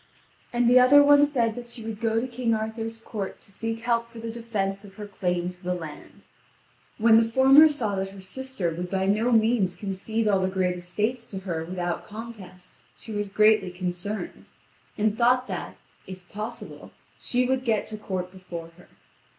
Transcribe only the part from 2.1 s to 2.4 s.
to